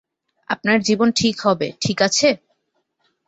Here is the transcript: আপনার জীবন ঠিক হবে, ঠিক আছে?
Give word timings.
আপনার 0.49 0.77
জীবন 0.81 1.09
ঠিক 1.11 1.35
হবে, 1.41 1.67
ঠিক 1.81 1.97
আছে? 2.01 2.29